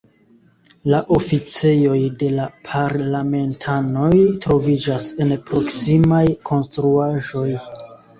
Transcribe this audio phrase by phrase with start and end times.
[0.91, 4.09] La oficejoj de la parlamentanoj
[4.47, 7.47] troviĝas en proksimaj konstruaĵoj.